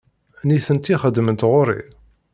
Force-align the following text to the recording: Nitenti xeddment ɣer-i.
Nitenti 0.47 0.93
xeddment 1.01 1.47
ɣer-i. 1.51 1.81